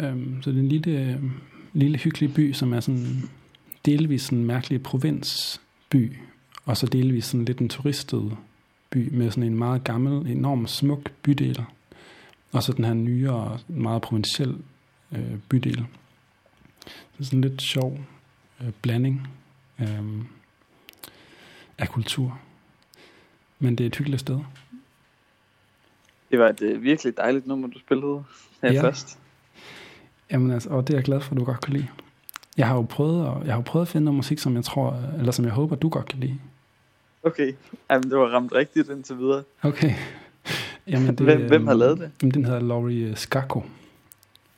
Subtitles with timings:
[0.00, 1.20] Øhm, så det er en lille,
[1.72, 3.30] lille hyggelig by, som er sådan
[3.84, 6.16] delvis en mærkelig provinsby,
[6.64, 8.36] og så delvis sådan lidt en turistet
[8.90, 11.64] by med sådan en meget gammel, enormt smuk bydel,
[12.52, 14.56] og så den her nyere, meget provinciel
[15.12, 15.86] øh, bydel.
[17.18, 18.00] Så sådan en lidt sjov
[18.60, 19.28] øh, blanding
[19.80, 20.24] øh,
[21.78, 22.40] af kultur.
[23.58, 24.38] Men det er et hyggeligt sted.
[26.30, 28.24] Det var et øh, virkelig dejligt nummer, du spillede
[28.62, 28.82] her ja.
[28.82, 29.18] først.
[30.34, 31.88] Jamen altså, og det er jeg glad for, at du godt kan lide.
[32.56, 34.64] Jeg har jo prøvet at, jeg har jo prøvet at finde noget musik, som jeg
[34.64, 36.38] tror, eller som jeg håber, du godt kan lide.
[37.22, 37.52] Okay,
[37.90, 39.42] Jamen, det var ramt rigtigt indtil videre.
[39.62, 39.94] Okay.
[40.86, 42.10] Jamen, det, hvem, hvem har lavet det?
[42.22, 43.62] Jamen, den hedder Laurie øh, Skakko.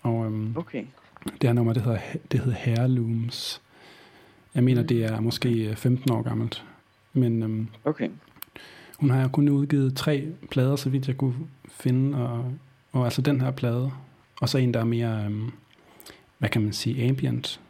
[0.02, 0.84] Og um, okay.
[1.24, 1.98] det her nummer, det hedder,
[2.32, 3.62] det hedder Hairlooms.
[4.54, 4.88] Jeg mener, mm.
[4.88, 6.64] det er måske 15 øh, år gammelt.
[7.12, 8.10] Men um, okay.
[8.96, 11.34] hun har kun udgivet tre plader, så vidt jeg kunne
[11.70, 12.18] finde.
[12.18, 12.52] Og,
[12.92, 13.90] og altså den her plade.
[14.40, 15.52] Og så en, der er mere, um,
[16.38, 17.60] hvad kan man sige, ambient,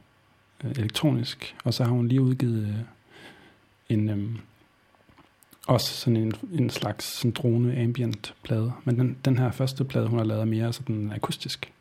[0.64, 1.56] uh, elektronisk.
[1.64, 2.74] Og så har hun lige udgivet uh,
[3.88, 4.10] en...
[4.10, 4.38] Um,
[5.66, 8.72] også sådan en, en slags sådan drone ambient plade.
[8.84, 11.72] Men den, den her første plade, hun har lavet, er mere sådan akustisk.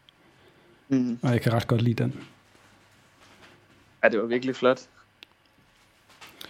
[0.90, 1.20] Mm.
[1.24, 2.20] Og jeg kan ret godt lide den.
[4.04, 4.82] Ja, det var virkelig flot.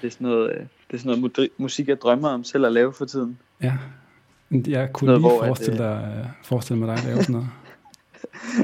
[0.01, 2.71] Det er sådan noget, øh, det er sådan noget musik, jeg drømmer om selv at
[2.71, 3.39] lave for tiden.
[3.61, 3.77] Ja,
[4.51, 7.49] jeg kunne noget, lige forestille, at, dig, øh, forestille mig dig at lave sådan noget.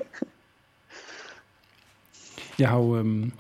[2.61, 3.31] Jeg har jo, øhm,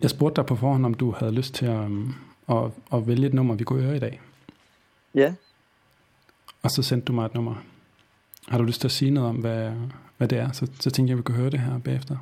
[0.00, 2.14] jeg spurgte dig på forhånd, om du havde lyst til at, øhm,
[2.48, 4.20] at, at vælge et nummer, vi kunne høre i dag.
[5.14, 5.34] Ja.
[6.62, 7.54] Og så sendte du mig et nummer.
[8.48, 9.72] Har du lyst til at sige noget om, hvad,
[10.16, 10.52] hvad det er?
[10.52, 12.16] Så, så tænkte jeg, at vi kunne høre det her bagefter.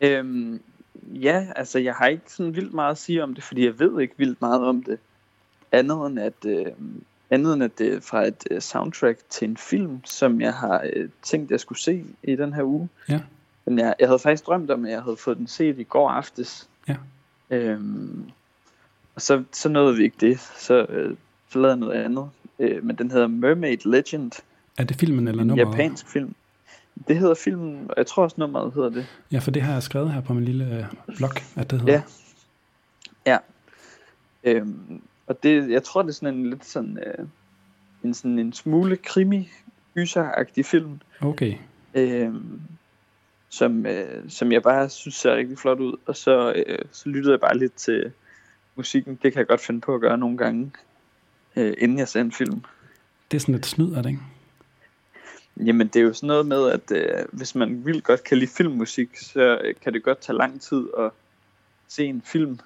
[0.00, 0.60] Øhm,
[1.04, 4.00] ja, altså jeg har ikke sådan vildt meget at sige om det, fordi jeg ved
[4.00, 4.98] ikke vildt meget om det.
[5.72, 6.66] Andet end at, øh,
[7.30, 10.86] andet end at det er fra et øh, soundtrack til en film, som jeg har
[10.92, 12.88] øh, tænkt, jeg skulle se i den her uge.
[13.08, 13.20] Ja.
[13.66, 16.10] Men jeg, jeg havde faktisk drømt om, at jeg havde fået den set i går
[16.10, 16.68] aftes.
[16.88, 16.96] Ja.
[17.50, 18.30] Øhm,
[19.14, 20.40] og så, så nåede vi ikke det.
[20.40, 21.16] Så, øh,
[21.50, 22.30] så lavede jeg noget andet.
[22.58, 24.32] Øh, men den hedder Mermaid Legend.
[24.78, 25.66] Er det filmen eller nummeret?
[25.66, 26.34] En japansk film.
[27.08, 29.06] Det hedder filmen, og jeg tror også nummeret hedder det.
[29.32, 31.92] Ja, for det har jeg skrevet her på min lille øh, blog, at det hedder.
[31.92, 32.02] Ja.
[33.26, 33.38] Ja.
[34.44, 37.26] Øhm, og det, jeg tror, det er sådan en lidt sådan, øh,
[38.04, 39.48] en, sådan en smule krimi
[39.94, 41.00] gyseragtig film.
[41.20, 41.54] Okay.
[41.94, 42.60] Øhm,
[43.56, 45.96] som, øh, som jeg bare synes ser rigtig flot ud.
[46.06, 48.12] Og så, øh, så lyttede jeg bare lidt til
[48.74, 49.18] musikken.
[49.22, 50.72] Det kan jeg godt finde på at gøre nogle gange
[51.56, 52.62] øh, inden jeg ser en film.
[53.30, 54.22] Det er sådan lidt snyd, er det ikke?
[55.56, 58.50] Jamen det er jo sådan noget med, at øh, hvis man vil godt kan lide
[58.50, 61.10] filmmusik, så øh, kan det godt tage lang tid at
[61.88, 62.60] se en film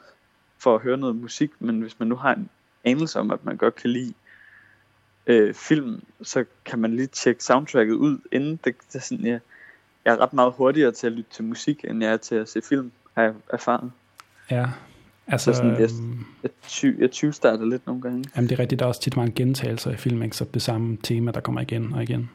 [0.58, 2.50] for at høre noget musik, men hvis man nu har en
[2.84, 4.14] anelse om, at man godt kan lide
[5.26, 9.38] øh, film, så kan man lige tjekke soundtracket ud, inden det, det er sådan, ja,
[10.04, 12.48] jeg er ret meget hurtigere til at lytte til musik, end jeg er til at
[12.48, 13.90] se film, har jeg erfaret.
[14.50, 14.66] Ja,
[15.32, 18.24] Altså, så sådan, jeg, øhm, jeg, ty, jeg 20 starter lidt nogle gange.
[18.36, 20.36] Jamen det er rigtigt, der er også tit mange gentagelser i film, ikke?
[20.36, 22.30] så det samme tema, der kommer igen og igen.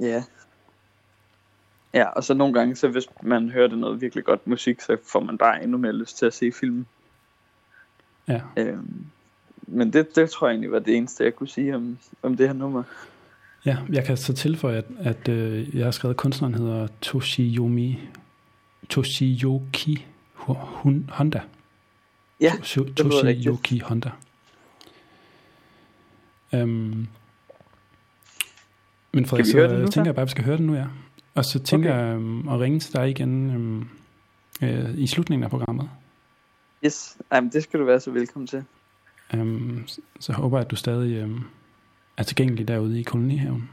[0.00, 0.24] Ja.
[1.94, 5.20] Ja, og så nogle gange, så hvis man hørte noget virkelig godt musik, så får
[5.20, 6.86] man bare endnu mere lyst til at se filmen.
[8.28, 8.40] Ja.
[8.56, 9.06] Øhm,
[9.66, 12.46] men det, det tror jeg egentlig var det eneste, jeg kunne sige om, om det
[12.46, 12.82] her nummer.
[13.66, 17.98] Ja, jeg kan så tilføje, at, at øh, jeg har skrevet, at kunstneren hedder Toshiyomi
[18.88, 20.06] Toshiyoki
[21.08, 21.40] Honda.
[22.40, 24.10] Ja, det Yoki Honda.
[26.52, 27.08] Um,
[29.12, 30.86] men Frederik, så jeg tænker jeg bare, at vi skal høre den nu, ja.
[31.34, 32.00] Og så tænker okay.
[32.00, 33.88] jeg um, at ringe til dig igen um,
[34.62, 35.90] uh, i slutningen af programmet.
[36.84, 38.64] Yes, Jamen, det skal du være så velkommen til.
[39.34, 41.46] Um, så, så håber jeg, at du stadig um,
[42.16, 43.70] er tilgængelig derude i kolonihaven.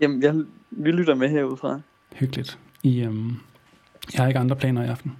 [0.00, 0.34] Jamen, jeg,
[0.70, 1.80] vi lytter med herudefra.
[2.12, 2.58] Hyggeligt.
[2.82, 3.40] I, um,
[4.12, 5.16] jeg har ikke andre planer i aften.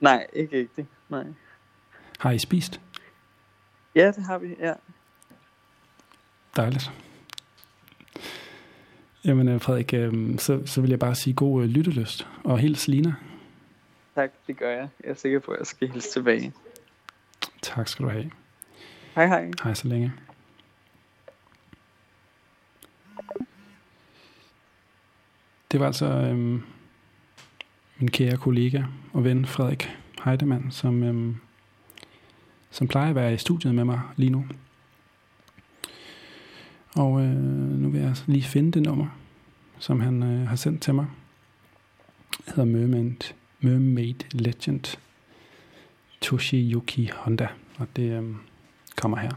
[0.00, 0.86] Nej, ikke ikke.
[1.08, 1.24] Nej.
[2.18, 2.80] Har I spist?
[3.94, 4.72] Ja, det har vi, ja.
[6.56, 6.90] Dejligt.
[9.24, 12.88] Jamen øh, Frederik, øh, så, så vil jeg bare sige god øh, lyttelyst, og hils
[12.88, 13.14] Lina.
[14.14, 14.88] Tak, det gør jeg.
[15.04, 16.52] Jeg er sikker på, at jeg skal hilse tilbage.
[17.62, 18.30] Tak skal du have.
[19.14, 19.50] Hej hej.
[19.64, 20.12] Hej så længe.
[25.72, 26.62] Det var altså øhm,
[27.98, 28.82] min kære kollega
[29.12, 29.88] og ven Frederik
[30.24, 31.36] Heidemann, som øhm,
[32.70, 34.44] som plejer at være i studiet med mig lige nu.
[36.96, 37.36] Og øh,
[37.80, 39.06] nu vil jeg lige finde det nummer,
[39.78, 41.06] som han øh, har sendt til mig.
[42.30, 44.98] Det hedder Mermaid, Mermaid Legend
[46.20, 48.24] Toshiyuki Honda, og det øh,
[48.96, 49.30] kommer her.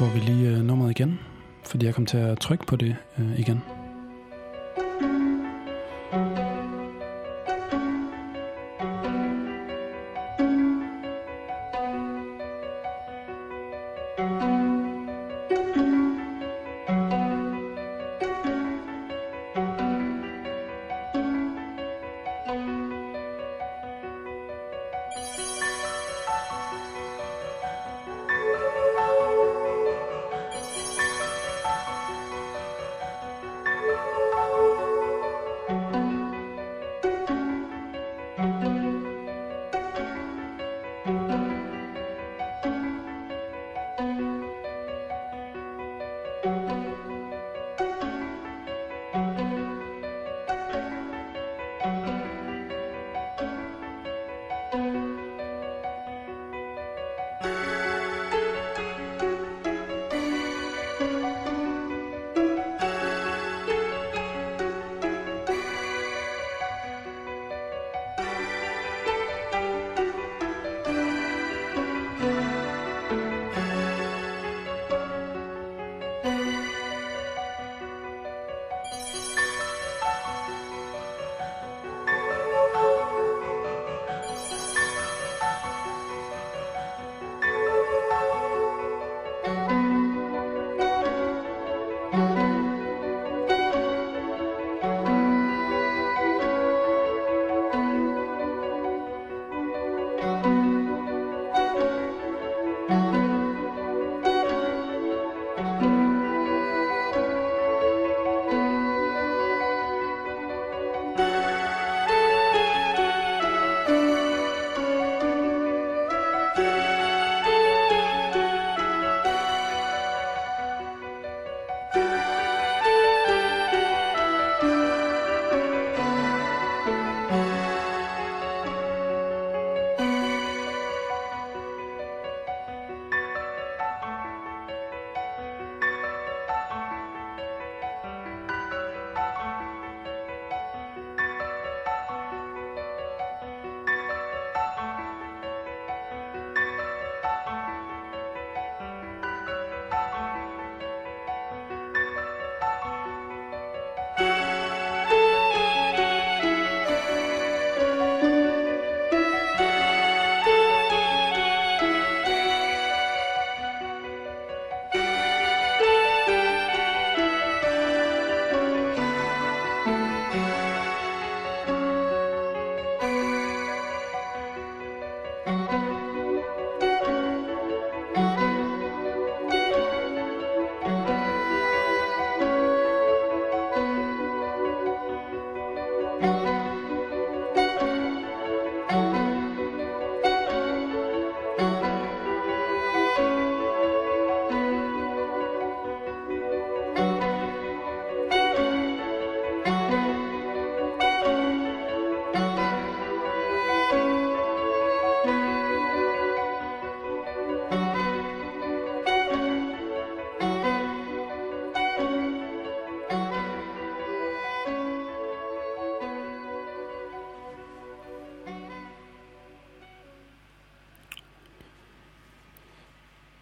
[0.00, 1.18] Får vi lige øh, nummeret igen,
[1.66, 3.62] fordi jeg kom til at trykke på det øh, igen.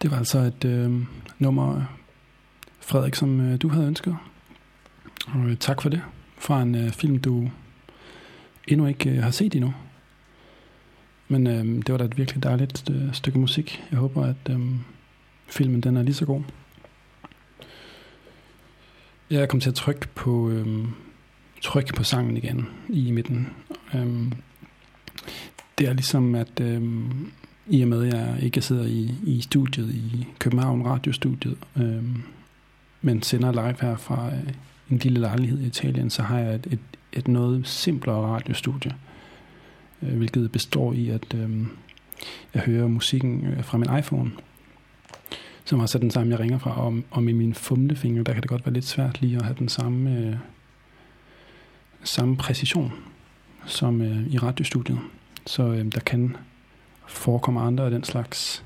[0.08, 0.92] Det var altså et øh,
[1.38, 1.84] nummer,
[2.80, 4.16] Frederik, som øh, du havde ønsket.
[5.26, 6.02] Og øh, tak for det.
[6.38, 7.50] Fra en øh, film, du
[8.68, 9.74] endnu ikke øh, har set endnu.
[11.28, 13.84] Men øh, det var da et virkelig dejligt øh, stykke musik.
[13.90, 14.60] Jeg håber, at øh,
[15.46, 16.42] filmen den er lige så god.
[19.30, 20.88] Jeg kom til at trykke på, øh,
[21.62, 23.48] trykke på sangen igen i midten.
[23.94, 24.32] Øh,
[25.78, 26.82] det er ligesom, at øh,
[27.68, 32.04] i og med, at jeg ikke sidder i, i studiet i København Radiostudiet, øh,
[33.02, 34.52] men sender live her fra øh,
[34.90, 36.80] en lille lejlighed i Italien, så har jeg et, et,
[37.12, 38.94] et noget simplere radiostudie,
[40.02, 41.66] øh, hvilket består i, at øh,
[42.54, 44.30] jeg hører musikken øh, fra min iPhone,
[45.64, 48.42] som har sat den samme, jeg ringer fra, og, og med min fumlefinger, der kan
[48.42, 50.37] det godt være lidt svært lige at have den samme, øh,
[52.02, 52.92] samme præcision
[53.66, 54.98] som øh, i radiostudiet.
[55.46, 56.37] Så øh, der kan
[57.08, 58.64] forekommer andre af den slags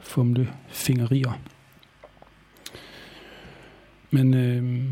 [0.00, 1.40] fumle fingerier.
[4.10, 4.84] Men øh,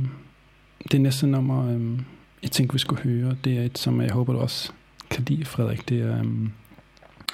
[0.93, 1.99] det næste nummer, øh,
[2.43, 4.73] jeg tænker, vi skulle høre, det er et, som jeg håber, du også
[5.11, 5.89] kan lide, Frederik.
[5.89, 6.27] Det er øh,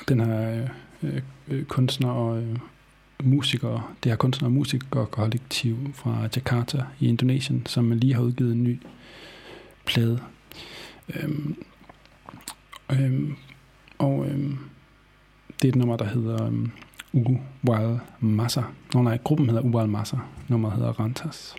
[0.08, 0.68] den her
[1.02, 2.58] øh, øh, kunstner og, øh,
[3.22, 8.62] musiker, det her kunstner- og musikerkollektiv fra Jakarta i Indonesien, som lige har udgivet en
[8.62, 8.80] ny
[9.84, 10.20] plade.
[11.14, 11.56] Øhm,
[12.92, 13.36] øhm,
[13.98, 14.58] og øhm,
[15.62, 16.70] det er et nummer, der hedder øhm,
[17.12, 18.62] um, Uwal Massa.
[18.94, 20.16] Nå nej, gruppen hedder Uwal Massa.
[20.49, 21.54] Nummeret hedder Rantas.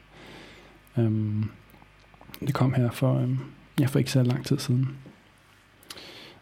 [0.98, 1.52] Um,
[2.40, 3.40] det kom her for, um,
[3.80, 4.90] ja, for ikke så lang tid siden.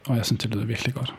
[0.07, 1.15] Og jeg synes, det lyder virkelig godt.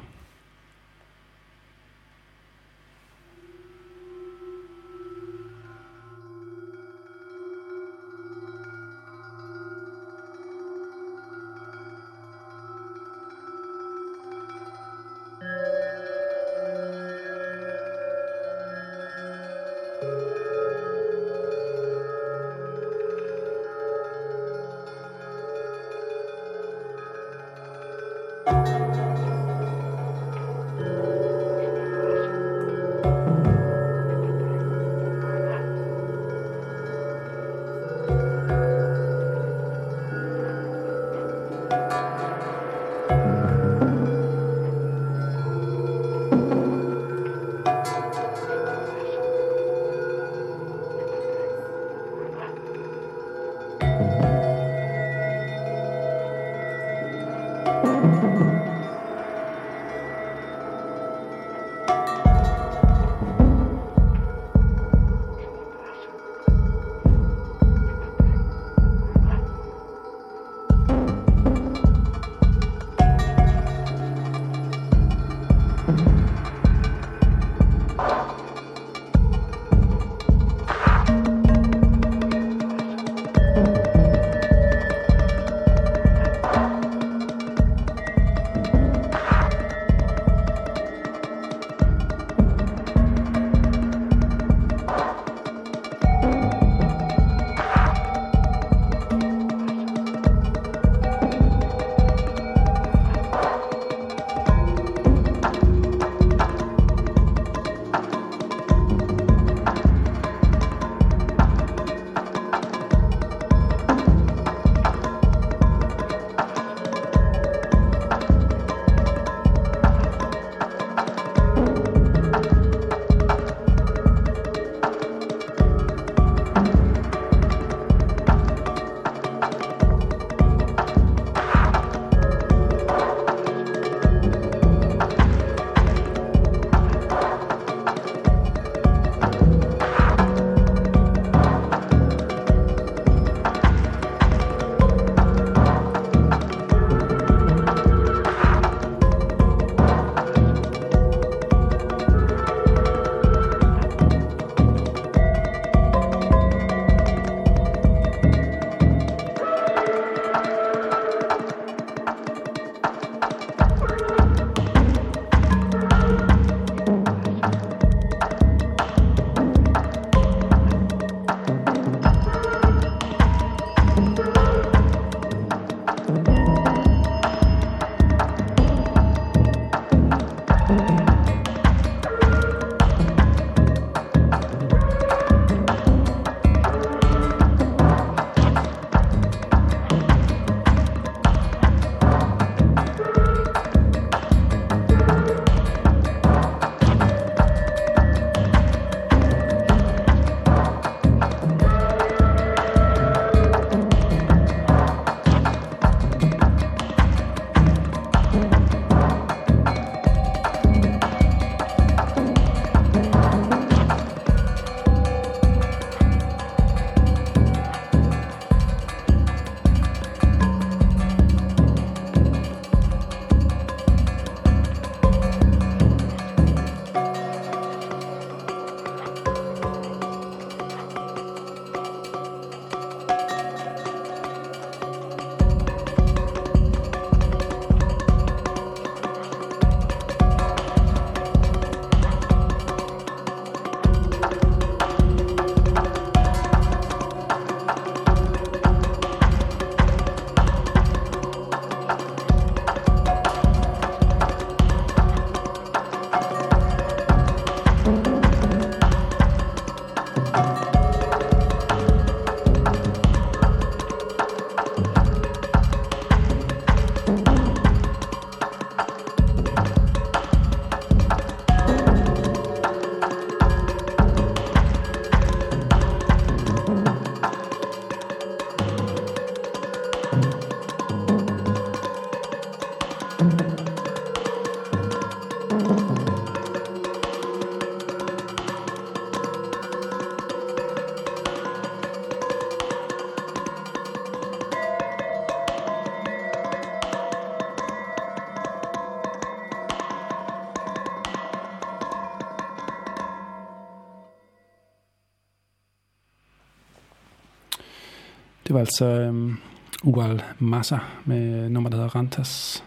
[308.65, 309.37] Altså øhm,
[309.83, 312.65] Ural Massa med nummer, der hedder Rantas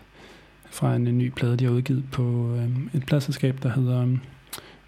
[0.69, 2.21] fra en, en ny plade, de har udgivet på
[2.55, 4.19] øhm, et pladselskab, der hedder øhm,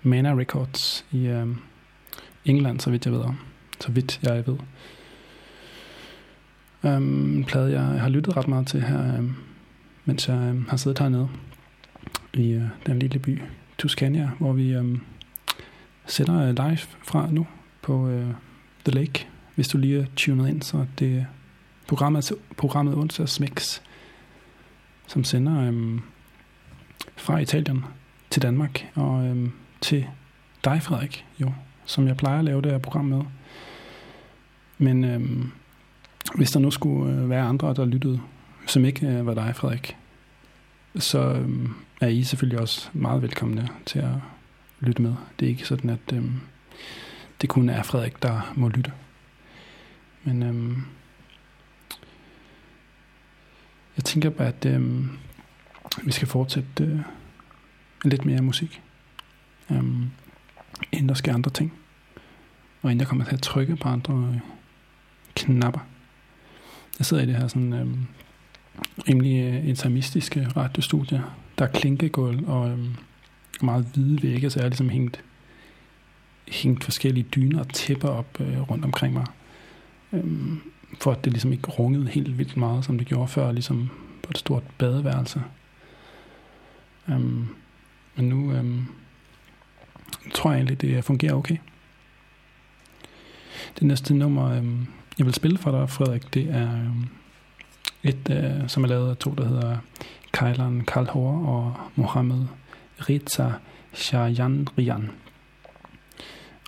[0.04, 1.58] Mana Records i øhm,
[2.46, 3.38] England, så vidt jeg ved om.
[3.80, 4.58] Så vidt jeg ved.
[6.84, 9.34] Øhm, en plade, jeg har lyttet ret meget til her, øhm,
[10.06, 11.30] mens jeg øhm, har siddet hernede
[12.34, 13.42] i øh, den lille by
[13.78, 15.02] Tuscania, hvor vi øhm,
[16.06, 17.48] sender øh, live fra nu
[17.82, 18.28] på øh,
[18.86, 19.28] The Lake.
[19.60, 21.26] Hvis du lige er tunet ind, så det er
[21.88, 23.82] programmet, programmet Onsdags Mix,
[25.08, 26.02] som sender øhm,
[27.18, 27.86] fra Italien
[28.30, 30.08] til Danmark og øhm, til
[30.64, 31.52] dig, Frederik, jo,
[31.86, 33.22] som jeg plejer at lave det her program med.
[34.78, 35.52] Men øhm,
[36.36, 38.22] hvis der nu skulle øh, være andre, der lyttede,
[38.68, 39.98] som ikke øh, var dig, Frederik,
[40.96, 44.16] så øhm, er I selvfølgelig også meget velkomne til at
[44.80, 45.14] lytte med.
[45.40, 46.40] Det er ikke sådan, at øhm,
[47.42, 48.92] det kun er Frederik, der må lytte.
[50.24, 50.84] Men øhm,
[53.98, 55.10] jeg tænker bare, at øhm,
[56.04, 57.00] vi skal fortsætte øh,
[58.04, 58.82] lidt mere musik.
[59.72, 60.10] Øhm,
[60.92, 61.74] inden der sker andre ting.
[62.82, 64.40] Og inden jeg kommer til at trykke på andre øh,
[65.36, 65.80] knapper.
[67.00, 68.06] Jeg sidder i det her sådan øhm,
[69.10, 71.24] rimelig øh, intermistiske radiostudie.
[71.58, 72.96] Der er klinkegulv og øhm,
[73.62, 75.24] meget hvide vægge, så jeg har ligesom hængt,
[76.48, 79.26] hængt forskellige dyner og tæpper op øh, rundt omkring mig.
[80.14, 80.62] Øhm,
[81.02, 83.90] for at det ligesom ikke rungede helt vildt meget, som det gjorde før, ligesom
[84.24, 85.42] på et stort badeværelse.
[87.10, 87.48] Øhm,
[88.16, 88.86] men nu øhm,
[90.34, 91.58] tror jeg egentlig, det fungerer okay.
[93.80, 97.08] Det næste nummer, øhm, jeg vil spille for dig, Frederik, det er øhm,
[98.04, 99.78] et, øh, som er lavet af to, der hedder
[100.34, 102.46] Kailan Kalhor og Mohammed
[103.00, 103.52] Reza
[103.94, 105.12] Shahyanrian.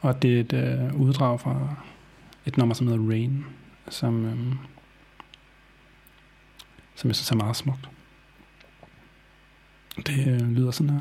[0.01, 1.75] Og det er et øh, uddrag fra
[2.45, 3.45] et nummer, som hedder Rain,
[3.89, 4.57] som, øhm,
[6.95, 7.89] som jeg synes er meget smukt.
[9.97, 10.99] Det øh, lyder sådan her.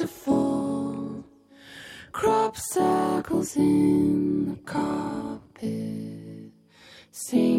[0.00, 1.22] to fall.
[2.10, 6.52] Crop circles in the carpet.
[7.10, 7.49] See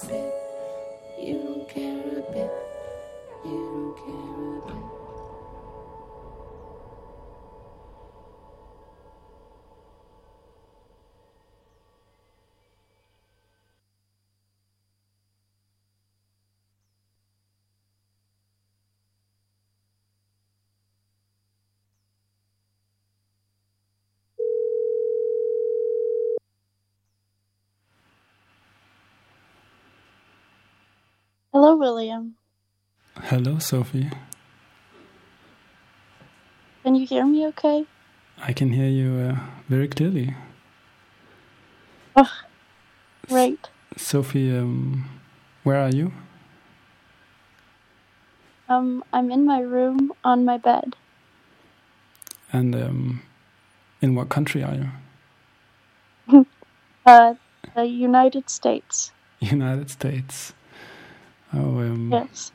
[0.00, 0.34] bit.
[1.18, 2.50] You don't care a bit.
[3.44, 5.01] You don't care a bit.
[31.72, 32.34] Hello, William.
[33.16, 34.10] Hello, Sophie.
[36.82, 37.86] Can you hear me okay?
[38.36, 39.38] I can hear you uh,
[39.70, 40.36] very clearly.
[42.14, 42.30] Oh,
[43.26, 43.70] great.
[43.96, 45.08] Sophie, um,
[45.62, 46.12] where are you?
[48.68, 50.94] Um, I'm in my room on my bed.
[52.52, 53.22] And um,
[54.02, 54.74] in what country are
[56.28, 56.46] you?
[57.06, 57.34] Uh,
[57.74, 59.10] the United States.
[59.40, 60.52] United States.
[61.54, 62.52] Oh, um, Yes.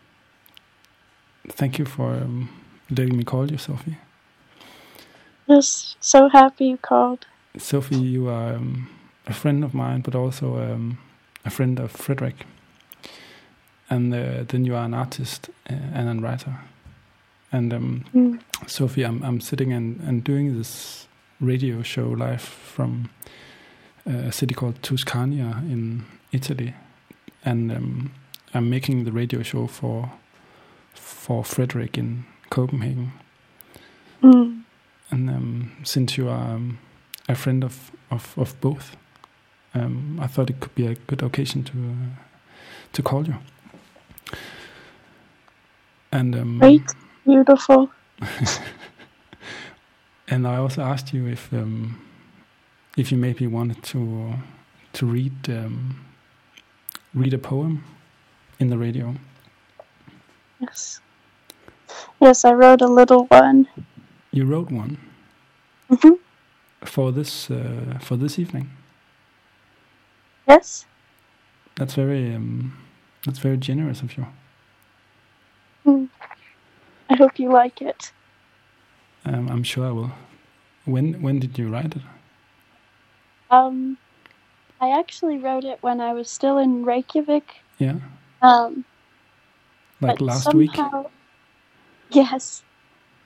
[1.49, 2.49] thank you for um,
[2.89, 3.97] letting me call you, Sophie.
[5.47, 7.25] Just so happy you called.
[7.57, 8.89] Sophie, you are um,
[9.25, 10.97] a friend of mine, but also um,
[11.45, 12.45] a friend of Frederick.
[13.89, 16.55] and uh, then you are an artist uh, and a writer.
[17.51, 18.39] And um, Mm.
[18.67, 21.07] Sophie, I'm I'm sitting and, and doing this
[21.39, 23.09] radio show live from
[24.05, 26.73] uh, a city called Tuscania in Italy,
[27.45, 28.11] and um,
[28.53, 30.11] I'm making the radio show for
[30.93, 33.11] for Frederick in Copenhagen.
[34.23, 34.63] Mm.
[35.11, 36.79] And um, since you are um,
[37.29, 38.95] a friend of of, of both,
[39.73, 42.23] um, I thought it could be a good occasion to uh,
[42.93, 43.35] to call you.
[46.11, 46.93] And um, Great.
[47.25, 47.89] Beautiful.
[50.29, 52.01] And I also asked you if um,
[52.97, 54.33] if you maybe wanted to
[54.93, 56.05] to read um,
[57.13, 57.83] read a poem
[58.59, 59.15] in the radio.
[60.59, 60.99] Yes.
[62.19, 63.67] Yes, I wrote a little one.
[64.31, 64.97] You wrote one
[65.89, 66.13] hmm
[66.83, 68.69] for this uh, for this evening.
[70.47, 70.85] Yes.
[71.75, 72.77] That's very um,
[73.25, 74.25] that's very generous of you.
[75.85, 76.09] Mm.
[77.09, 78.11] I hope you like it.
[79.25, 80.11] Um, I'm sure I will.
[80.85, 82.01] When when did you write it?
[83.49, 83.97] Um,
[84.81, 87.57] I actually wrote it when I was still in Reykjavik.
[87.79, 87.99] Yeah,
[88.41, 88.85] Um,
[90.01, 90.85] like last week.
[92.09, 92.63] Yes,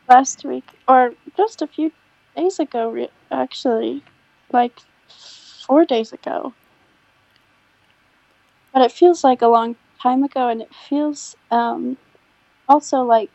[0.07, 1.91] last week or just a few
[2.35, 4.03] days ago, re- actually,
[4.51, 4.79] like
[5.65, 6.53] four days ago.
[8.73, 11.97] But it feels like a long time ago, and it feels um,
[12.67, 13.31] also like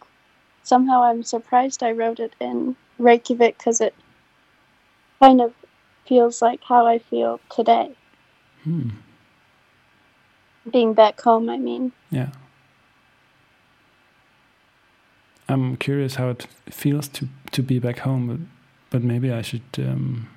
[0.62, 3.94] somehow I'm surprised I wrote it in Reykjavik because it
[5.20, 5.54] kind of
[6.06, 7.96] feels like how I feel today,
[8.64, 8.90] Hmm.
[10.70, 11.48] Being back home.
[11.48, 12.28] I mean, Yeah.
[15.48, 18.38] I'm curious how it feels to to be back home, but,
[18.90, 20.28] but maybe I should um,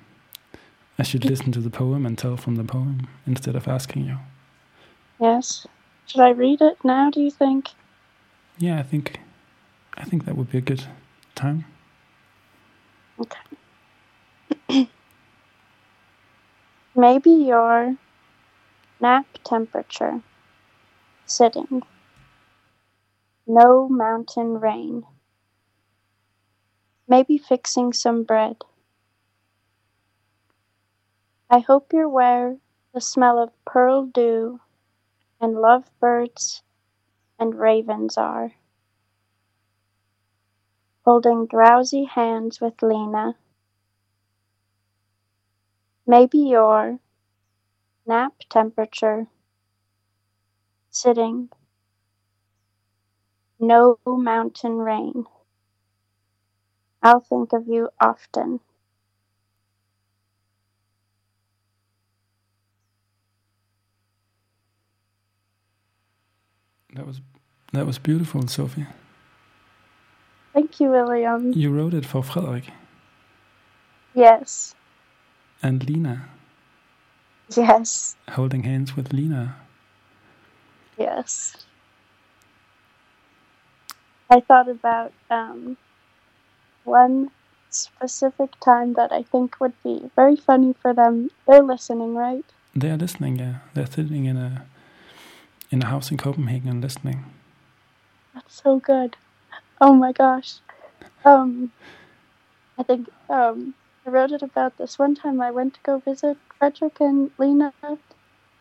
[0.98, 4.18] I should listen to the poem and tell from the poem instead of asking you.
[5.20, 5.66] yes.
[6.06, 7.10] Should I read it now?
[7.10, 7.68] Do you think?
[8.58, 9.18] Yeah, I think
[9.96, 10.84] I think that would be a good
[11.34, 11.64] time.
[13.18, 13.40] Okay.
[16.96, 17.96] maybe your
[19.00, 20.22] nap temperature
[21.26, 21.82] sitting.
[23.46, 25.04] No mountain rain.
[27.08, 28.56] Maybe fixing some bread.
[31.48, 32.56] I hope you're where
[32.94, 34.60] the smell of pearl dew
[35.40, 36.62] and lovebirds
[37.38, 38.52] and ravens are.
[41.04, 43.36] Holding drowsy hands with Lena.
[46.06, 46.98] Maybe your
[48.10, 49.26] nap temperature
[50.90, 51.48] sitting.
[53.60, 55.26] No mountain rain.
[57.02, 58.60] I'll think of you often.
[66.94, 67.20] That was
[67.72, 68.86] that was beautiful, Sophie.
[70.52, 71.52] Thank you, William.
[71.52, 72.64] You wrote it for Frederik
[74.14, 74.74] Yes,
[75.62, 76.28] and Lena,
[77.56, 79.56] yes, holding hands with Lena.
[80.96, 81.56] yes.
[84.32, 85.76] I thought about um,
[86.84, 87.30] one
[87.70, 91.30] specific time that I think would be very funny for them.
[91.48, 92.44] They're listening, right?
[92.74, 93.38] They are listening.
[93.40, 94.64] Yeah, they're sitting in a
[95.72, 97.24] in a house in Copenhagen and listening.
[98.34, 99.16] That's so good.
[99.80, 100.58] Oh my gosh.
[101.24, 101.72] Um,
[102.78, 103.74] I think um,
[104.06, 107.72] I wrote it about this one time I went to go visit Frederick and Lena,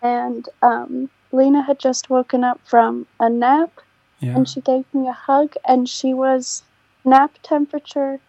[0.02, 3.82] and um, Lena had just woken up from a nap,
[4.22, 6.64] Yeah, and she gave me a hug, and she was
[7.04, 8.22] nap temperature,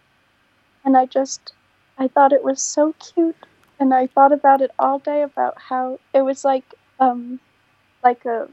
[0.83, 1.53] and I just,
[1.97, 3.37] I thought it was so cute,
[3.79, 6.65] and I thought about it all day about how it was like,
[6.99, 7.39] um,
[8.03, 8.49] like a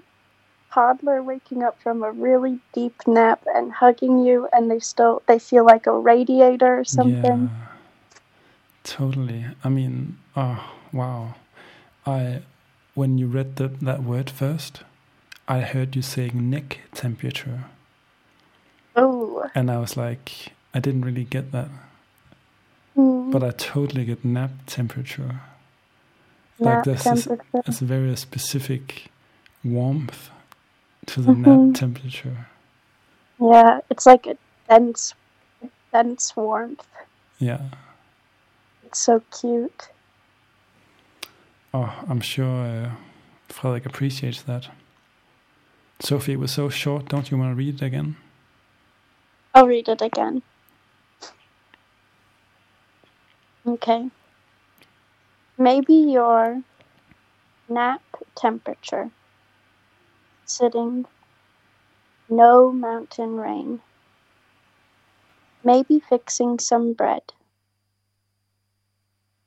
[0.73, 5.39] toddler waking up from a really deep nap and hugging you and they still they
[5.39, 7.49] feel like a radiator or something.
[7.51, 7.67] Yeah,
[8.85, 9.47] totally.
[9.65, 11.35] I mean, oh wow!
[12.07, 12.43] I
[12.95, 14.83] when you read the, that word first,
[15.47, 17.65] I heard you saying neck temperature,
[18.97, 21.69] oh and I was like, I didn't really get that,
[22.97, 25.41] mm, but I totally get nap temperature.
[26.61, 29.11] nap this is- temperature It's a very specific
[29.65, 30.31] warmth
[31.07, 31.47] to the Mhm.
[31.69, 32.47] nap temperature.
[33.41, 34.37] yeah it's like a
[34.69, 35.15] dense
[35.93, 36.87] dense warmth
[37.39, 37.63] Yeah.
[38.85, 39.89] it's so cute
[41.75, 42.91] Oh, I'm sure uh,
[43.49, 44.69] Frederik appreciates that.
[46.01, 47.09] Sophie, it was so short.
[47.09, 48.17] Don't you want to read it again?
[49.55, 50.43] i'll read it again
[53.67, 54.11] okay
[55.57, 56.63] maybe your
[57.69, 58.03] nap
[58.37, 59.11] temperature
[60.45, 61.07] sitting
[62.29, 63.81] no mountain rain.
[65.65, 67.23] Maybe fixing some bread.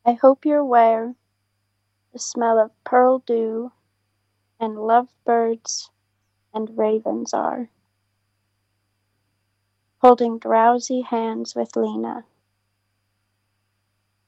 [0.06, 1.14] I hope you're where
[2.13, 3.71] the smell of pearl dew
[4.60, 5.89] and lovebirds
[6.54, 7.69] and ravens are.
[10.00, 12.26] Holding drowsy hands with Lena.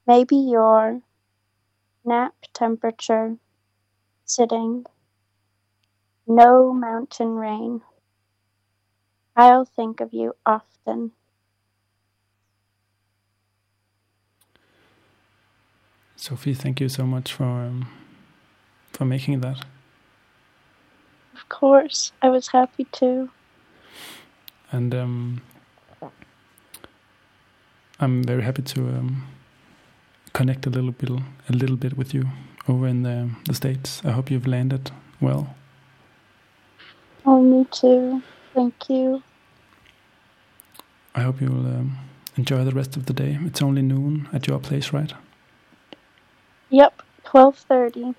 [0.05, 1.01] Maybe your
[2.05, 3.37] nap temperature
[4.25, 4.85] sitting,
[6.27, 7.81] no mountain rain.
[9.35, 11.11] I'll think of you often.
[16.23, 17.85] Sophie, thank you so much for um,
[18.93, 19.57] for making that.
[21.35, 23.29] Of course, I was happy to.
[24.71, 25.41] and um,
[27.99, 29.27] I'm very happy to um,
[30.31, 32.23] connect a little bit, a little bit with you
[32.69, 34.01] over in the the states.
[34.05, 35.57] I hope you've landed well.
[37.25, 38.23] Oh, me too.
[38.53, 39.21] Thank you.
[41.15, 41.97] I hope you'll um,
[42.37, 43.37] enjoy the rest of the day.
[43.41, 45.13] It's only noon at your place, right?
[46.73, 48.15] Yep, twelve thirty, You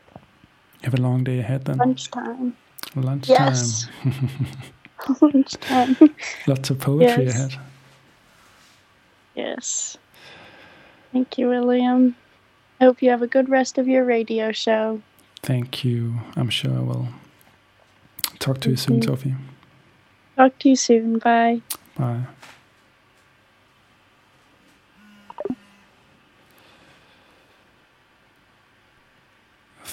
[0.83, 1.79] have a long day ahead then.
[1.79, 2.57] lunchtime.
[2.95, 3.47] Lunchtime.
[3.47, 3.89] Yes.
[5.21, 5.97] lunchtime.
[6.47, 7.35] Lots of poetry Yes.
[7.35, 7.59] ahead.
[9.35, 9.97] yes.
[11.13, 12.15] Thank you, William.
[12.81, 15.03] I hope you have a good rest of your radio show.
[15.43, 16.21] Thank you.
[16.37, 17.09] I'm sure I will
[18.39, 19.05] talk to you soon, Mhm.
[19.05, 19.35] Sophie.
[20.37, 21.19] Talk to you soon.
[21.19, 21.61] Bye.
[21.97, 22.23] Bye.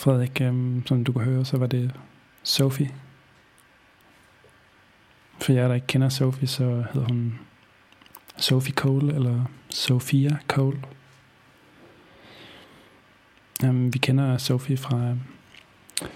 [0.01, 1.91] Frederik, øhm, som du kan høre, så var det
[2.43, 2.95] Sophie.
[5.41, 7.39] For jer, der ikke kender Sophie, så hedder hun
[8.37, 10.81] Sophie Cole, eller Sophia Cole.
[13.63, 15.15] Um, vi kender Sophie fra,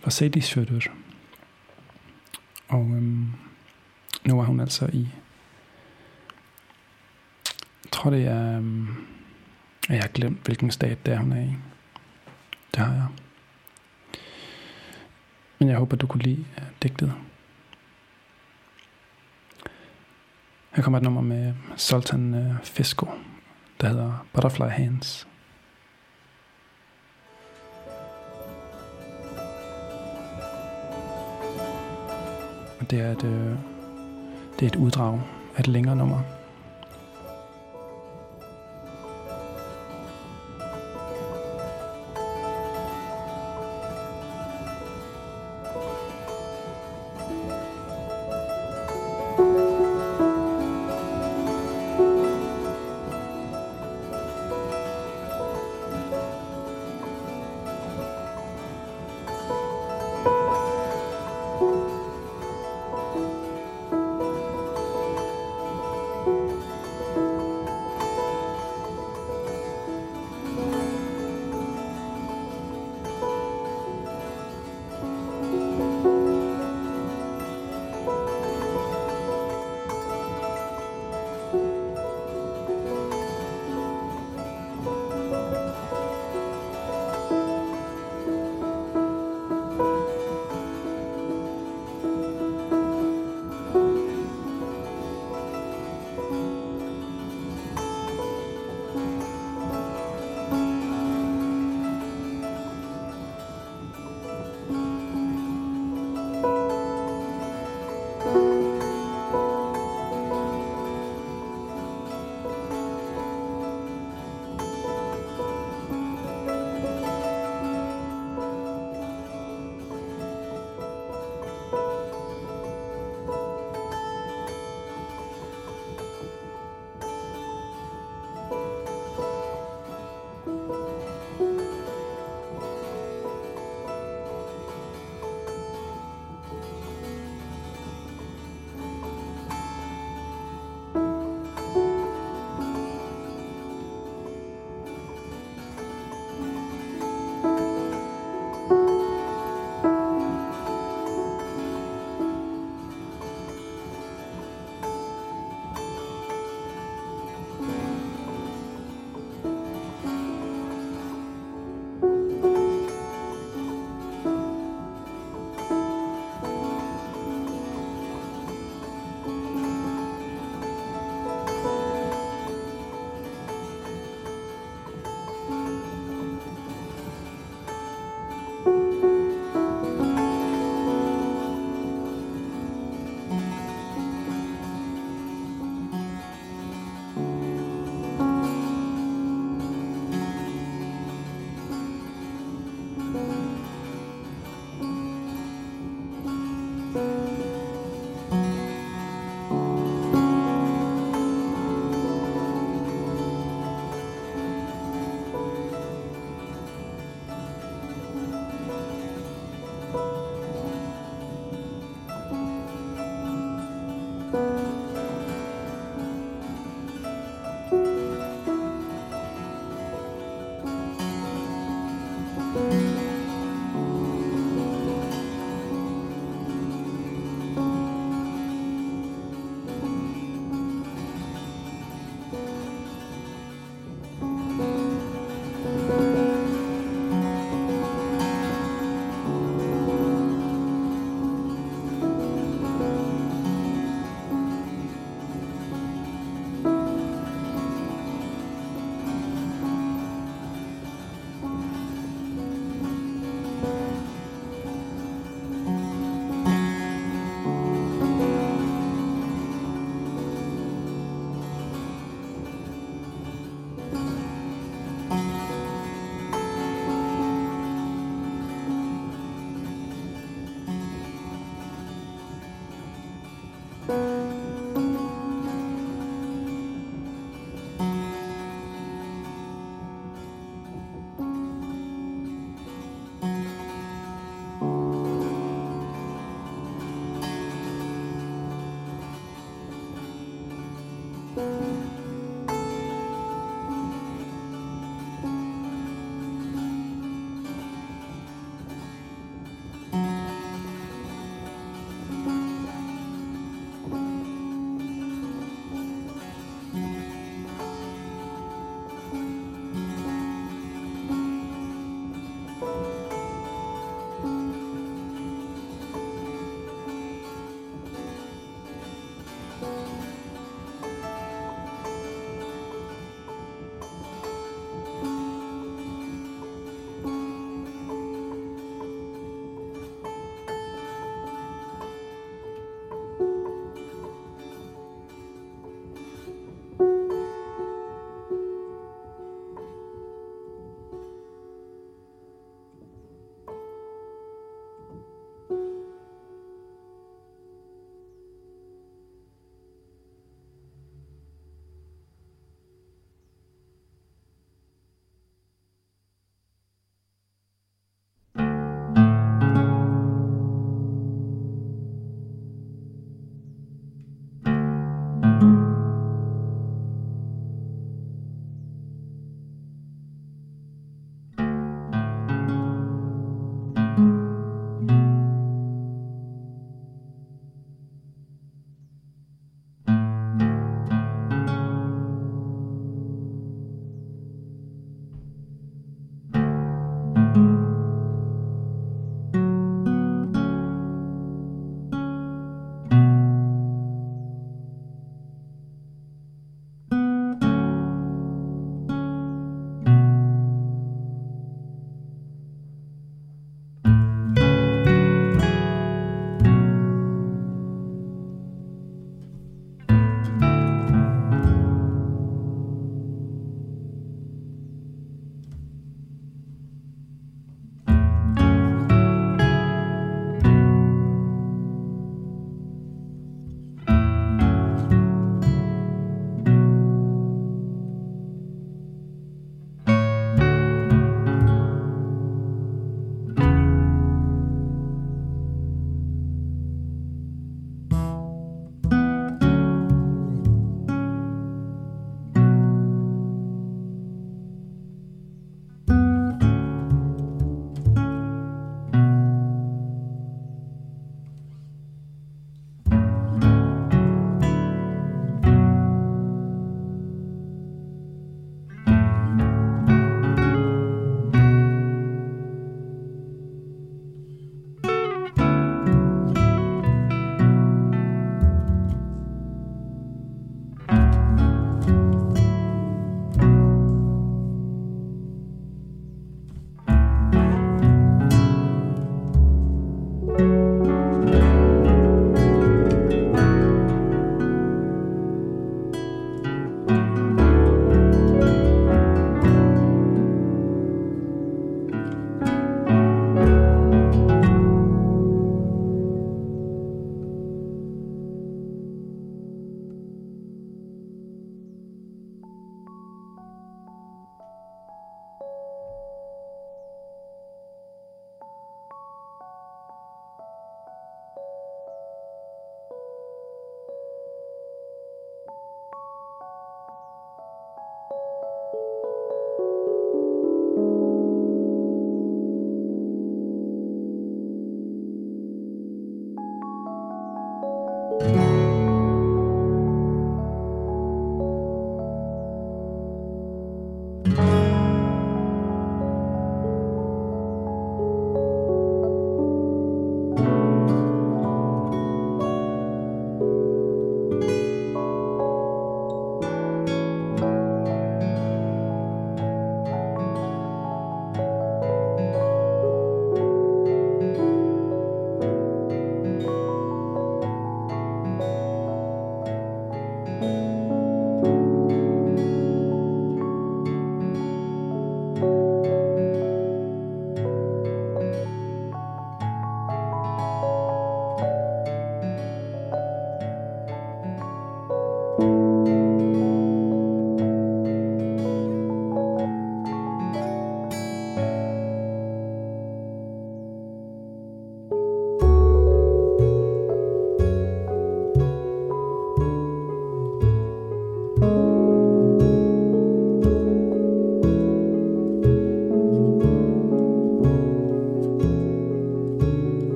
[0.00, 0.90] fra Sadie's
[2.68, 3.34] Og um,
[4.24, 5.08] nu er hun altså i
[7.84, 9.06] jeg tror det er um,
[9.88, 11.54] jeg har glemt hvilken stat det er hun er i
[12.74, 13.06] det har jeg
[15.58, 17.12] men jeg håber du kunne lide øh, digtet.
[20.72, 23.08] Her kommer et nummer med Sultan øh, Fisko
[23.80, 25.28] der hedder Butterfly Hands.
[32.80, 33.56] Og det er et, øh,
[34.60, 35.20] det er et uddrag
[35.56, 36.35] af et længere nummer.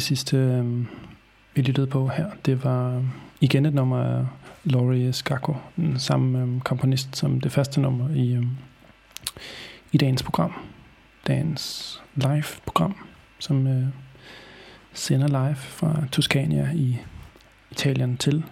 [0.00, 0.86] Det sidste, øh,
[1.54, 3.04] vi lyttede på her, det var
[3.40, 4.26] igen et nummer af
[4.64, 8.42] Laurie Skakko, den samme øh, komponist som det første nummer i, øh,
[9.92, 10.52] i dagens program.
[11.26, 12.96] Dagens live-program,
[13.38, 13.86] som øh,
[14.92, 16.98] sender live fra Toscania i
[17.70, 18.44] Italien til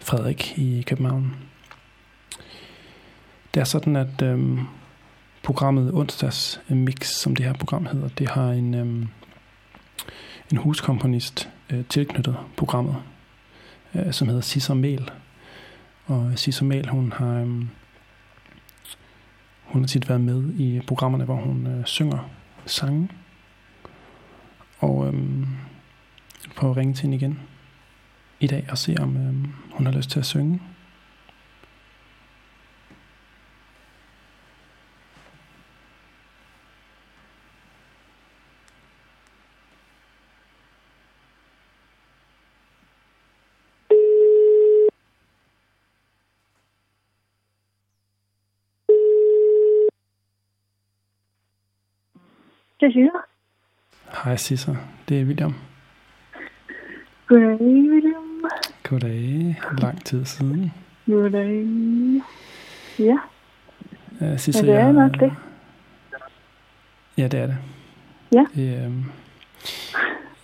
[0.00, 1.36] Frederik i København.
[3.54, 4.58] Det er sådan, at øh,
[5.42, 9.06] programmet onsdags mix, som det her program hedder, det har en, Øh,
[10.52, 12.96] en huskomponist øh, tilknyttet programmet,
[13.94, 15.10] øh, som hedder Sisser Mel.
[16.06, 17.48] Og øh, Sisser Mel, hun har, øh,
[19.64, 22.30] hun har tit været med i programmerne, hvor hun øh, synger
[22.66, 23.08] sange.
[24.78, 25.46] Og øhm,
[26.56, 27.40] prøver at ringe til hende igen
[28.40, 29.34] i dag og se, om øh,
[29.72, 30.60] hun har lyst til at synge.
[52.92, 53.20] Siger jeg.
[54.24, 54.76] Hej Sisser,
[55.08, 55.54] det er William.
[57.26, 58.44] Goddag, William.
[58.88, 60.72] Goddag, lang tid siden.
[61.06, 61.66] Goddag.
[62.98, 63.16] Ja,
[64.20, 65.32] Uh, Sisser, ja det er jeg- nok det.
[67.18, 67.56] Ja, det er det.
[68.32, 68.44] Ja.
[68.54, 69.04] Det, øhm,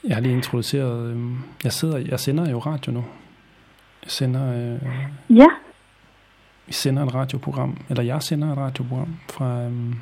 [0.05, 3.05] jeg har lige introduceret, øhm, jeg sidder, jeg sender jo radio nu.
[4.03, 5.47] Jeg sender, øh, Ja,
[6.67, 9.95] vi sender et radioprogram, eller jeg sender et radioprogram fra øhm,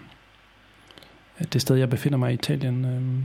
[1.52, 3.24] det sted, jeg befinder mig i Italien, øhm,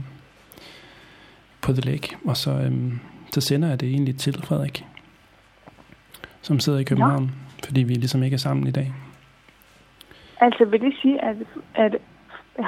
[1.64, 2.16] på The Lake.
[2.24, 3.00] Og så, øhm,
[3.32, 4.84] så sender jeg det egentlig til Frederik,
[6.42, 7.30] som sidder i København,
[7.64, 8.92] fordi vi ligesom ikke er sammen i dag.
[10.40, 11.36] altså vil det sige, at,
[11.74, 11.96] at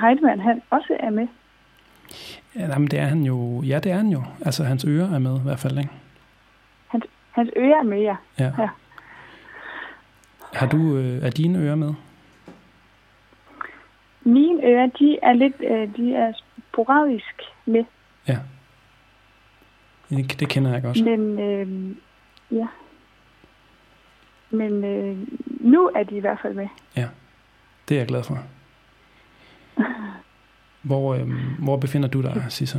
[0.00, 1.26] Heidemann han også er med?
[2.54, 4.22] Ja, jamen, det er han jo, ja, det er han jo.
[4.44, 5.90] Altså, hans ører er med i hvert fald, ikke?
[6.88, 8.16] Hans, hans øre er med, ja.
[8.38, 8.52] Ja.
[8.58, 8.68] Ja.
[10.54, 11.94] Har du, øh, er dine ører med?
[14.26, 16.32] Mine ører, de er lidt, øh, de er
[16.72, 17.84] sporadisk med,
[18.28, 18.38] Ja.
[20.10, 21.04] Det, det kender jeg godt.
[21.04, 21.96] men øh,
[22.58, 22.66] ja.
[24.50, 25.16] Men øh,
[25.60, 26.68] nu er de i hvert fald med.
[27.88, 28.38] Det er jeg glad for.
[30.82, 32.78] Hvor, øh, hvor befinder du dig, Sissa?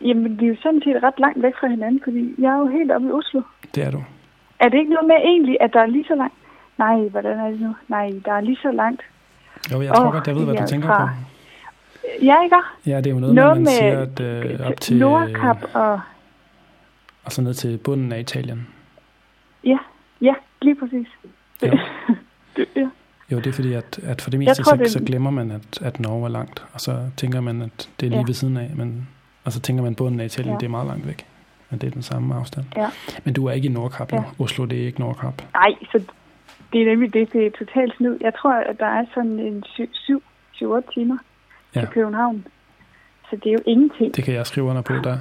[0.00, 2.66] Jamen, vi er jo sådan set ret langt væk fra hinanden, fordi jeg er jo
[2.66, 3.42] helt oppe i Oslo.
[3.74, 4.04] Det er du.
[4.58, 6.34] Er det ikke noget med egentlig, at der er lige så langt?
[6.78, 7.74] Nej, hvordan er det nu?
[7.88, 9.02] Nej, der er lige så langt.
[9.72, 11.12] Jo, jeg tror Åh, godt, jeg ved, hvad du er tænker fra- på.
[12.24, 12.56] Ja, ikke?
[12.86, 15.56] Ja, det er jo noget, Noget med, man siger, med at øh, op til, Nordkap
[15.74, 16.00] og...
[17.24, 18.66] og så ned til bunden af Italien.
[19.64, 19.78] Ja,
[20.20, 21.06] ja, lige præcis.
[21.62, 21.78] Jo.
[22.56, 22.88] Det, ja.
[23.32, 25.50] Jo, det er fordi, at, at for det meste, tror, så, det- så glemmer man,
[25.50, 26.64] at, at Norge er langt.
[26.72, 28.24] Og så tænker man, at det er lige Ja.
[28.26, 28.70] ved siden af.
[28.76, 29.08] Men,
[29.44, 30.58] og så tænker man, at bunden af Italien, Ja.
[30.58, 31.26] det er meget langt væk.
[31.70, 32.66] Men det er den samme afstand.
[32.76, 32.88] Ja.
[33.24, 34.16] Men du er ikke i Nordkap, ja.
[34.16, 34.22] Ja.
[34.38, 35.42] Oslo, det er ikke Nordkap.
[35.54, 36.02] Nej, så
[36.72, 38.18] det er nemlig det, det er totalt snyd.
[38.20, 41.18] Jeg tror, at der er sådan en 7-8 timer
[41.74, 41.80] Ja.
[41.80, 42.46] til København.
[43.30, 44.16] Så det er jo ingenting.
[44.16, 45.18] Det kan jeg skrive under på der.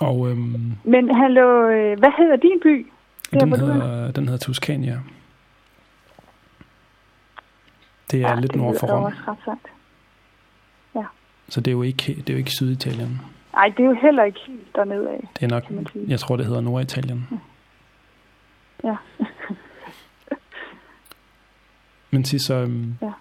[0.00, 2.86] Og øhm, Men hallo, øh, hvad hedder din by?
[3.32, 3.56] Der, den, er?
[3.56, 5.00] hedder, den hedder Tuscania.
[8.10, 9.12] Det er ja, lidt det nord for Rom,
[9.44, 9.60] sandt.
[11.48, 13.20] så det er jo ikke, det er jo ikke Syditalien.
[13.52, 15.64] Nej, det er jo heller ikke helt dernede af, Det er nok,
[16.08, 17.28] jeg tror, det hedder Norditalien.
[17.30, 17.36] Ja.
[22.10, 23.12] Men sig så, øhm, Ja.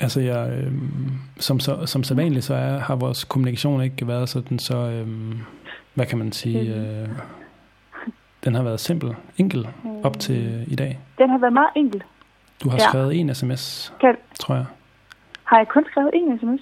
[0.00, 4.28] altså jeg, øhm, som, så, som så vanligt, så er, har vores kommunikation ikke været
[4.28, 5.38] sådan så, øhm,
[5.94, 7.08] hvad kan man sige, øh,
[8.44, 9.68] den har været simpel, enkel
[10.04, 10.98] op til i dag.
[11.18, 12.02] Den har været meget enkel.
[12.64, 12.88] Du har Ja.
[12.88, 14.64] skrevet en sms, Kan, tror jeg.
[15.44, 16.60] har jeg kun skrevet en sms?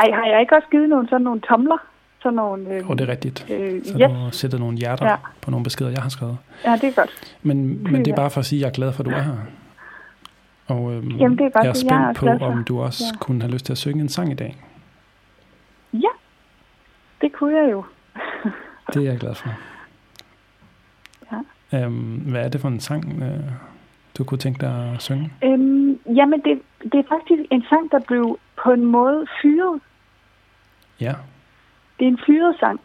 [0.00, 1.78] Ej, har jeg ikke også givet nogle sådan nogle tomler?
[2.22, 2.68] Sådan nogle...
[2.74, 3.46] Øh, Og det er rigtigt.
[3.50, 4.08] øh, Så yes.
[4.08, 5.16] du har sættet nogle hjerter Ja.
[5.40, 6.36] på nogle beskeder, jeg har skrevet.
[6.64, 7.36] Ja, det er godt.
[7.42, 9.10] Men, men det er bare for at sige, at jeg er glad for, at du
[9.10, 9.32] er her.
[10.66, 12.46] Og øhm, Jamen, det er godt, jeg er er jeg spændt også på, glad for.
[12.46, 13.18] om du også Ja.
[13.18, 14.56] kunne have lyst til at synge en sang i dag.
[15.92, 16.08] Ja,
[17.20, 17.84] det kunne jeg jo.
[18.94, 19.48] Det er jeg glad for.
[21.32, 21.84] Ja.
[21.84, 23.40] Øhm, hvad er det for en sang, øh,
[24.18, 25.32] du kunne tænke dig at synge?
[25.44, 29.80] Øhm, jamen, det, det er faktisk en sang, der blev på en måde fyret.
[31.00, 31.14] Ja,
[31.98, 32.80] Det er en fyret sang.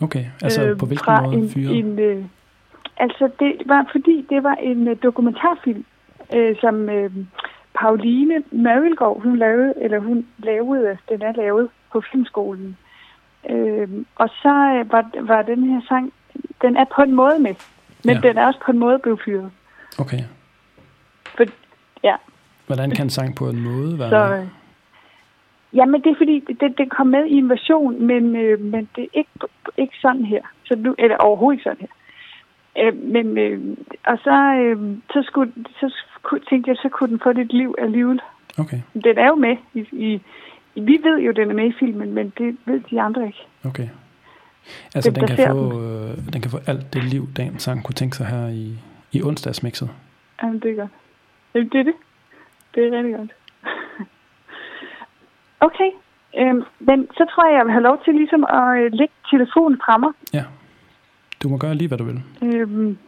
[0.00, 0.24] okay.
[0.42, 1.78] Altså øh, på hvilken fra måde en, fyret?
[1.78, 2.24] En, øh,
[2.96, 5.84] altså, det var fordi, det var en øh, dokumentarfilm,
[6.34, 7.10] øh, som øh,
[7.80, 12.76] Pauline Marilgaard, hun lavede, eller hun lavede, den er lavet på filmskolen.
[13.50, 14.48] Øh, og så
[14.78, 16.12] øh, var, var den her sang,
[16.62, 17.54] den er på en måde med,
[18.04, 18.28] men Ja.
[18.28, 19.50] den er også på en måde blevet fyret.
[19.98, 20.22] Okay.
[21.36, 21.44] For,
[22.04, 22.16] ja,
[22.66, 24.34] Hvordan kan en sang på en måde være så...
[24.36, 24.46] Øh,
[25.74, 29.04] Jamen, det er fordi, det, det kom med i en version, men, øh, men det
[29.04, 29.30] er ikke,
[29.76, 30.42] ikke sådan her.
[30.64, 31.94] Så nu, eller overhovedet ikke sådan her.
[32.86, 35.94] Øh, men, øh, og så, øh, så, skulle, så
[36.48, 38.20] tænkte jeg, så kunne den få dit liv alligevel.
[38.58, 40.20] Okay, Den er jo med i, i,
[40.74, 43.46] vi ved jo, den er med i filmen, men det ved de andre ikke.
[43.64, 43.88] okay.
[44.94, 47.94] Altså, Det den kan, få, øh, den kan få alt det liv, dagens sang kunne
[47.94, 48.78] tænke sig her i,
[49.12, 49.90] i onsdagsmixet.
[50.42, 50.90] Jamen, det er godt.
[51.54, 51.94] Jamen, det er det.
[52.74, 53.30] Det er rigtig godt.
[55.66, 55.90] Okay.
[56.40, 59.78] Øhm, men så tror jeg, jeg vil have lov til ligesom at øh, lægge telefonen
[59.84, 60.12] fra mig.
[60.32, 60.44] Ja,
[61.42, 62.22] du må gøre lige, hvad du vil.
[62.42, 62.98] Øhm,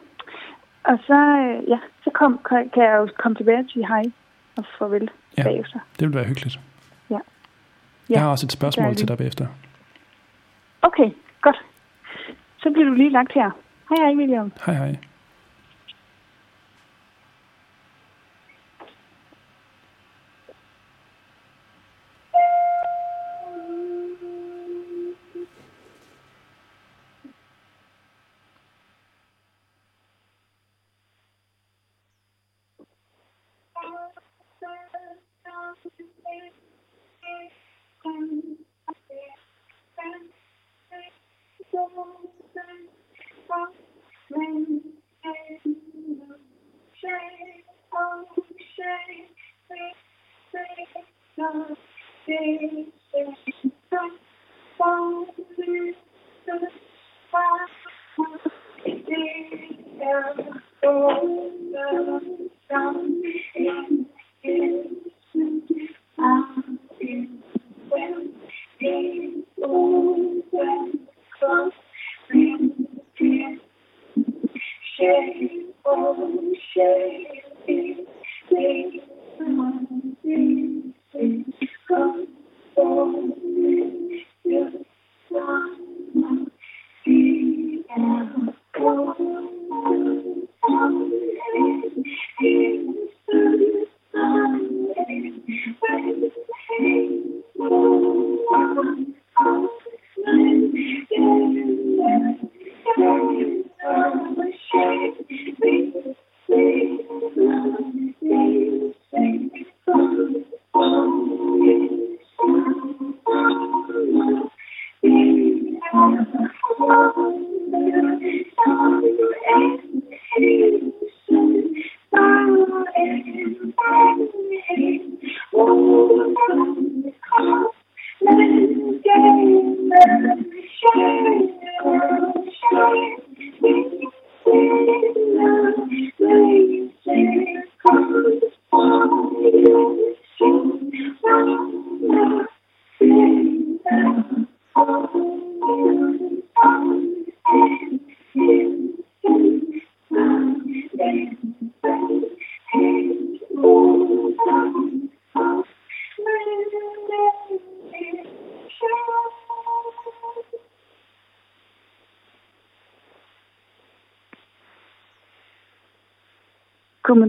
[0.84, 4.02] og så, øh, ja, så kom, kan jeg jo komme tilbage og sige hej
[4.56, 5.42] og farvel Ja.
[5.42, 5.78] bagefter.
[5.98, 6.60] Det vil være hyggeligt.
[7.10, 7.14] Ja.
[7.14, 7.22] Jeg
[8.10, 9.46] Ja, har også et spørgsmål til dig bagefter.
[10.82, 11.56] Okay, godt.
[12.62, 13.50] Så bliver du lige lagt her.
[13.88, 14.52] Hej, hej, William.
[14.66, 14.96] Hej hej.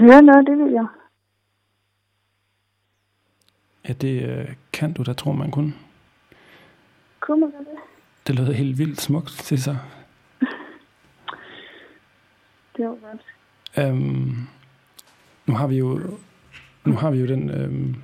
[0.06, 0.86] Høre noget, det vil jeg.
[3.88, 5.74] Ja, det øh, kan du da tro, man kunne.
[7.20, 7.80] Kunne man det?
[8.28, 9.78] Det lød helt vildt smukt til sig.
[12.78, 13.22] Det var godt.
[13.78, 14.36] Øhm,
[15.46, 16.02] nu har vi jo
[16.86, 17.96] nu har vi jo den øhm,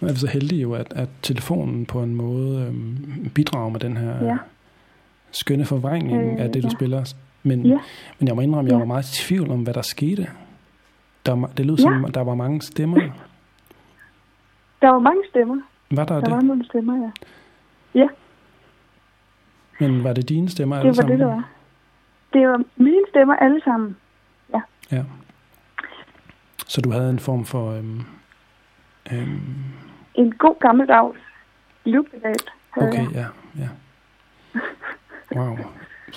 [0.00, 3.80] nu er vi så heldige jo at, at telefonen på en måde øhm, bidrager med
[3.80, 4.36] den her Ja.
[5.30, 6.74] skønne forvrængning Øh, af det du ja.
[6.74, 7.78] spiller men, Ja.
[8.18, 8.78] men jeg må indrømme jeg Ja.
[8.78, 10.30] var meget i tvivl om hvad der skete
[11.26, 12.98] der, var- det lød som der var mange stemmer
[14.82, 15.60] Der var mange stemmer.
[15.90, 17.10] var der, Der det var nogle stemmer,
[17.94, 18.08] ja.
[19.80, 21.48] men var det dine stemmer Det alle var sammen det, der var.
[22.32, 23.96] Det var mine stemmer alle sammen.
[24.92, 25.04] ja
[26.66, 28.00] så du havde en form for øhm,
[29.12, 29.64] øhm,
[30.14, 31.18] En god gammeldags
[31.84, 32.34] havde
[32.76, 33.26] Okay, ja,
[33.58, 33.68] ja.
[35.36, 35.56] Wow.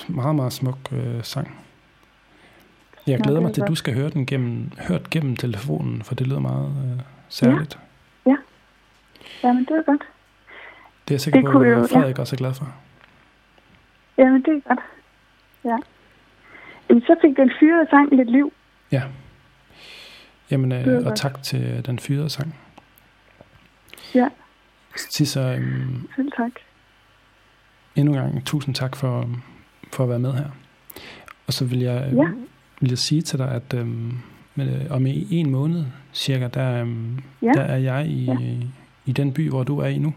[0.10, 1.62] Meget, meget smuk øh, sang.
[3.08, 6.16] Jeg glæder mig er til, at du skal høre den gennem, hørt gennem telefonen, for
[6.16, 7.00] det lyder meget øh,
[7.30, 7.80] særligt.
[9.44, 10.02] Jamen, det var godt.
[11.08, 12.74] Det er jeg sikker Det på, at Frederik også er glad for.
[14.18, 14.80] Jamen, det er godt.
[15.64, 15.78] Ja.
[16.90, 18.54] Jamen, så fik den fyrede sang lidt liv.
[18.92, 19.04] Ja.
[20.52, 21.18] Jamen, er øh, og godt.
[21.18, 22.56] tak til den fyrede sang.
[24.16, 24.30] Ja.
[25.12, 26.52] Til så øhm, Selv tak.
[27.96, 29.30] endnu en gang tusind tak for,
[29.94, 30.50] for at være med her.
[31.48, 32.28] Og så vil jeg, øh, Ja.
[32.82, 34.12] Vil jeg sige til dig, at øhm,
[34.56, 37.52] med, om i en måned cirka, der, øhm, Ja.
[37.54, 38.38] der er jeg i, Ja.
[39.06, 40.14] i den by, hvor du er i nu.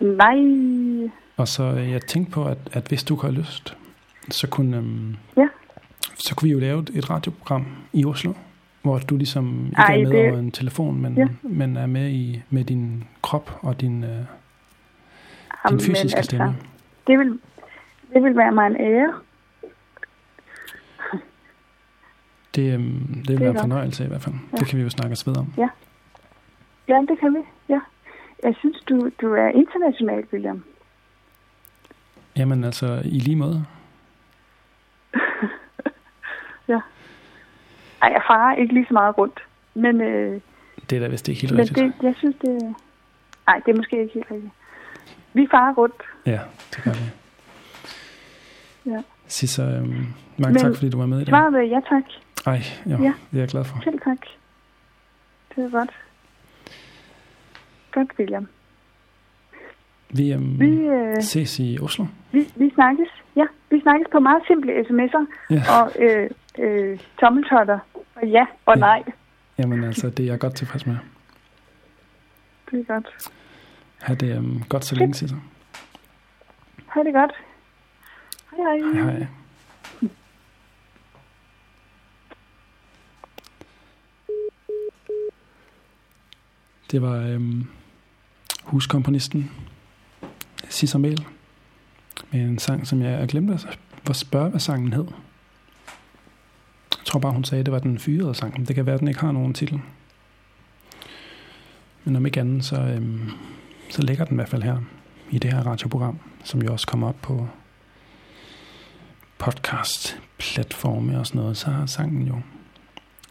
[0.00, 1.10] Nej.
[1.36, 3.76] Og så øh, jeg tænkte på, at, at hvis du har lyst,
[4.30, 5.46] så kunne, øhm, Ja.
[6.14, 8.32] så kunne vi jo lave et, radioprogram i Oslo,
[8.82, 11.26] hvor du ligesom ikke Ej, er med det- over en telefon, men, Ja.
[11.42, 14.24] men er med i med din krop og din, øh, din
[15.64, 16.56] Jamen, fysiske altså, stemme.
[17.06, 17.38] Det vil,
[18.14, 19.12] det vil være mig en ære.
[22.56, 24.34] Det, øhm, det vil er være en fornøjelse i hvert fald.
[24.52, 24.56] Ja.
[24.56, 25.52] Det kan vi jo snakke os ved om.
[26.88, 27.40] Ja, det kan vi.
[27.68, 27.80] Ja.
[28.42, 30.64] Jeg synes, du, du er international, William.
[32.36, 33.64] Jamen altså, i lige måde.
[38.02, 39.40] Ej, jeg farer ikke lige så meget rundt.
[39.74, 40.40] Men, øh,
[40.90, 41.94] Det er da vist ikke helt men rigtigt.
[42.00, 42.74] det, jeg synes, det...
[43.46, 44.52] Nej, det er måske ikke helt rigtigt.
[45.34, 46.02] Vi farer rundt.
[46.26, 46.40] Ja,
[46.70, 47.10] det gør vi.
[48.90, 49.02] Ja.
[49.26, 50.06] Sisse, øhm,
[50.38, 51.28] mange Men tak, fordi du var med i dag.
[51.28, 52.04] Svaret er ja tak.
[52.46, 53.12] Ej, jo, Ja.
[53.30, 53.80] det er jeg glad for.
[53.84, 54.18] Selv tak.
[55.56, 55.90] Det er godt.
[57.92, 58.48] Godt, William.
[60.10, 62.04] Vi, øhm, Vi, øh, ses i Oslo.
[62.32, 63.08] vi, vi snakkes.
[63.36, 65.62] Ja, vi snakkes på meget simple sms'er Ja.
[65.80, 67.78] og øh, øh, tommeltotter.
[68.14, 68.80] Og ja og Ja.
[68.80, 69.02] nej.
[69.58, 70.96] Jamen altså, det er jeg godt tilfreds med.
[72.70, 73.30] Det er godt.
[74.02, 75.36] Ha' det øhm, godt så længe, Sisse.
[76.86, 77.32] Ha' det godt.
[78.56, 79.02] Hej hej.
[79.02, 79.26] Hej, hej.
[86.90, 87.66] Det var øhm,
[88.64, 89.50] huskomponisten
[90.68, 91.26] Sissa Mel
[92.30, 93.68] med en sang, som jeg glemte altså,
[94.10, 95.06] at spørge, hvad sangen hed.
[96.90, 98.52] Jeg tror bare, hun sagde, at det var den fyrede sang.
[98.52, 99.80] men Det kan være, at den ikke har nogen titel.
[102.04, 103.30] Men om ikke andet, så, øhm,
[103.90, 104.78] så ligger den i hvert fald her
[105.30, 107.48] i det her radioprogram, som jo også kommer op på
[109.38, 112.40] podcast-platforme og sådan noget, så har sangen jo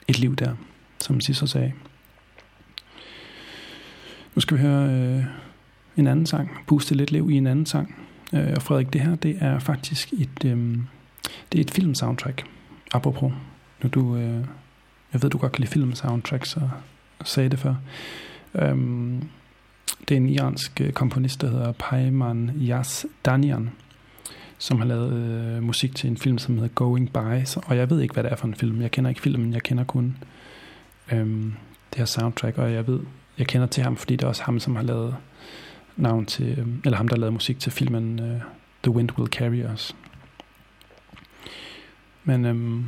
[0.07, 0.55] et liv der,
[0.99, 1.73] som Sissel sagde.
[4.35, 5.23] Nu skal vi høre øh,
[5.97, 7.95] en anden sang, puste lidt liv i en anden sang.
[8.33, 10.77] Øh, og Frederik, det her, det er faktisk et, øh,
[11.51, 12.43] det er et film-soundtrack,
[12.93, 13.33] apropos.
[13.83, 14.45] Nu du, øh,
[15.13, 16.69] jeg ved, du godt kan lide film-soundtrack, så
[17.23, 17.75] sagde det før.
[18.55, 19.29] Øhm,
[20.09, 23.69] det er en iransk øh, komponist, der hedder Payman Yas Danian,
[24.57, 27.45] som har lavet øh, musik til en film, som hedder Going By.
[27.45, 28.81] Så, og jeg ved ikke, hvad det er for en film.
[28.81, 30.17] Jeg kender ikke filmen, jeg kender kun
[31.11, 31.53] øhm,
[31.89, 32.99] det her soundtrack, og jeg ved,
[33.37, 35.15] jeg kender til ham, fordi det er også ham, som har lavet
[35.95, 38.41] navn til, øhm, eller ham, der lavede musik til filmen uh,
[38.83, 39.95] The Wind Will Carry Us.
[42.23, 42.85] Men øhm,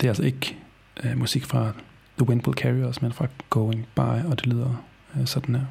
[0.00, 0.56] det er altså ikke
[1.04, 1.72] øh, musik fra
[2.18, 4.84] The Wind Will Carry Us, men fra Going By, og det lyder
[5.16, 5.64] øh, sådan her.